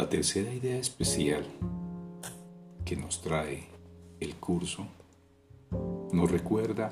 [0.00, 1.44] La tercera idea especial
[2.86, 3.68] que nos trae
[4.18, 4.86] el curso
[6.10, 6.90] nos recuerda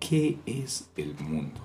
[0.00, 1.60] qué es el mundo.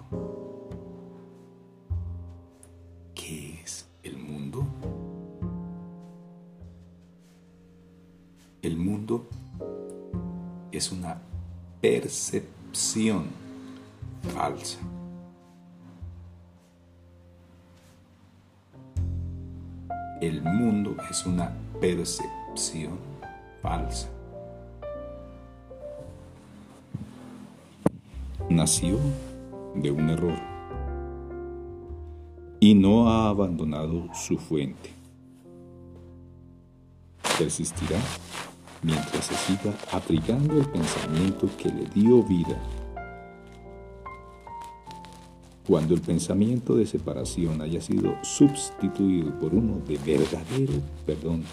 [3.16, 4.68] ¿Qué es el mundo?
[8.62, 9.26] El mundo
[10.74, 11.22] es una
[11.80, 13.28] percepción
[14.34, 14.80] falsa.
[20.22, 22.92] El mundo es una percepción
[23.60, 24.08] falsa.
[28.48, 29.00] Nació
[29.74, 30.38] de un error
[32.60, 34.92] y no ha abandonado su fuente.
[37.40, 37.98] Persistirá
[38.84, 42.62] mientras se siga abrigando el pensamiento que le dio vida.
[45.72, 50.74] Cuando el pensamiento de separación haya sido sustituido por uno de verdadero
[51.06, 51.44] perdón,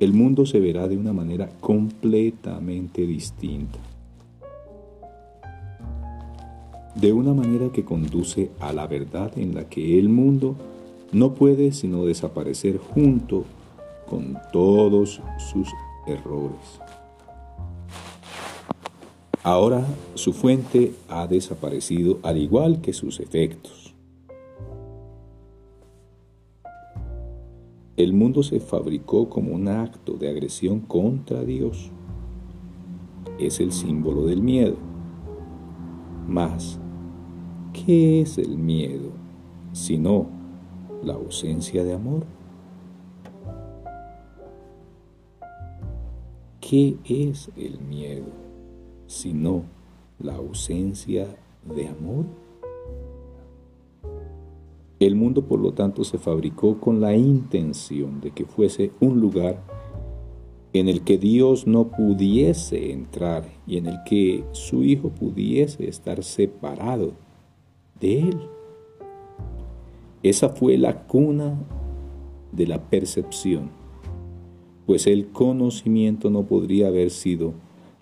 [0.00, 3.78] el mundo se verá de una manera completamente distinta.
[6.94, 10.56] De una manera que conduce a la verdad en la que el mundo
[11.12, 13.44] no puede sino desaparecer junto
[14.08, 15.68] con todos sus
[16.06, 16.80] errores.
[19.46, 23.94] Ahora su fuente ha desaparecido al igual que sus efectos.
[27.96, 31.92] El mundo se fabricó como un acto de agresión contra Dios.
[33.38, 34.78] Es el símbolo del miedo.
[36.26, 36.80] Mas,
[37.72, 39.12] ¿qué es el miedo
[39.72, 40.26] sino
[41.04, 42.24] la ausencia de amor?
[46.60, 48.45] ¿Qué es el miedo
[49.06, 49.64] sino
[50.18, 51.26] la ausencia
[51.64, 52.24] de amor?
[54.98, 59.62] El mundo, por lo tanto, se fabricó con la intención de que fuese un lugar
[60.72, 66.22] en el que Dios no pudiese entrar y en el que su Hijo pudiese estar
[66.22, 67.12] separado
[68.00, 68.40] de Él.
[70.22, 71.58] Esa fue la cuna
[72.52, 73.70] de la percepción
[74.86, 77.52] pues el conocimiento no podría haber sido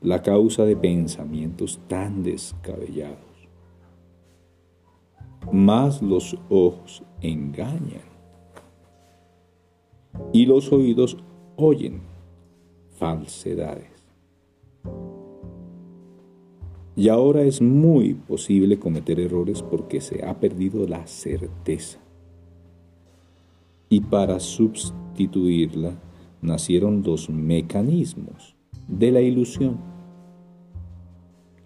[0.05, 3.19] la causa de pensamientos tan descabellados.
[5.51, 8.03] Más los ojos engañan
[10.33, 11.17] y los oídos
[11.57, 12.03] oyen
[12.99, 13.89] falsedades.
[16.97, 21.99] Y ahora es muy posible cometer errores porque se ha perdido la certeza.
[23.89, 25.99] Y para sustituirla,
[26.43, 28.55] nacieron dos mecanismos
[28.87, 29.94] de la ilusión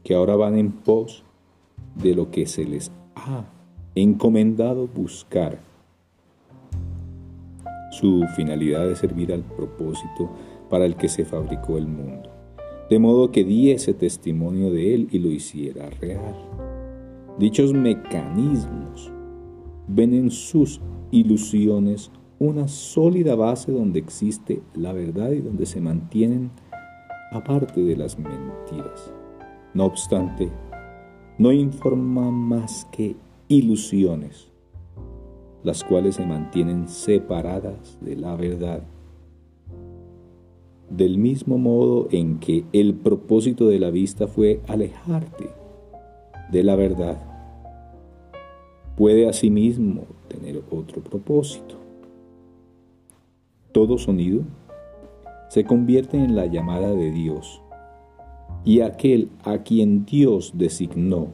[0.08, 1.22] que ahora van en pos
[2.02, 3.44] de lo que se les ha
[3.94, 5.60] encomendado buscar.
[7.90, 10.30] Su finalidad es servir al propósito
[10.70, 12.30] para el que se fabricó el mundo,
[12.88, 16.34] de modo que diese testimonio de él y lo hiciera real.
[17.38, 19.12] Dichos mecanismos
[19.88, 20.80] ven en sus
[21.10, 26.50] ilusiones una sólida base donde existe la verdad y donde se mantienen
[27.30, 29.12] aparte de las mentiras.
[29.74, 30.50] No obstante,
[31.38, 33.16] no informa más que
[33.48, 34.50] ilusiones,
[35.62, 38.82] las cuales se mantienen separadas de la verdad.
[40.90, 45.50] Del mismo modo en que el propósito de la vista fue alejarte
[46.50, 47.18] de la verdad,
[48.96, 51.78] puede asimismo tener otro propósito
[53.78, 54.42] todo sonido
[55.50, 57.62] se convierte en la llamada de Dios
[58.68, 61.28] y aquel a quien Dios designó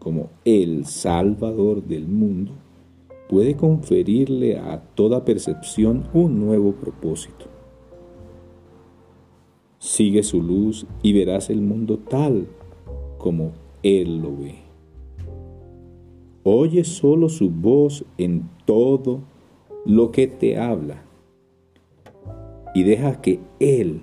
[0.00, 2.50] como el Salvador del mundo
[3.28, 7.46] puede conferirle a toda percepción un nuevo propósito.
[9.78, 12.48] Sigue su luz y verás el mundo tal
[13.18, 13.52] como
[13.84, 14.56] Él lo ve.
[16.42, 19.20] Oye solo su voz en todo
[19.86, 21.04] lo que te habla
[22.74, 24.02] y deja que Él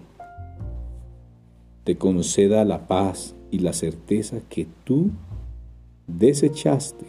[1.85, 5.11] te conceda la paz y la certeza que tú
[6.07, 7.05] desechaste,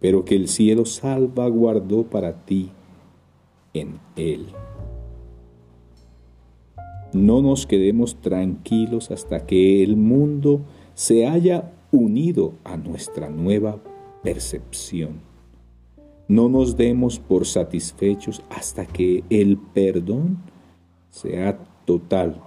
[0.00, 2.70] pero que el cielo salvaguardó para ti
[3.74, 4.46] en Él.
[7.12, 10.62] No nos quedemos tranquilos hasta que el mundo
[10.94, 13.82] se haya unido a nuestra nueva
[14.22, 15.20] percepción.
[16.26, 20.38] No nos demos por satisfechos hasta que el perdón
[21.10, 22.42] sea total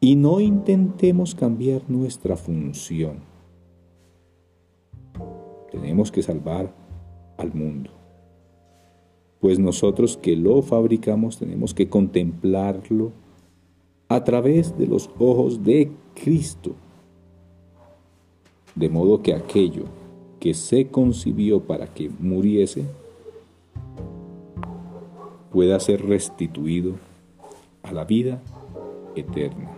[0.00, 3.18] y no intentemos cambiar nuestra función.
[5.70, 6.72] Tenemos que salvar
[7.36, 7.90] al mundo.
[9.40, 13.12] Pues nosotros que lo fabricamos tenemos que contemplarlo
[14.08, 16.74] a través de los ojos de Cristo.
[18.74, 19.84] De modo que aquello
[20.40, 22.84] que se concibió para que muriese
[25.50, 26.94] pueda ser restituido
[27.82, 28.40] a la vida
[29.18, 29.77] eterna.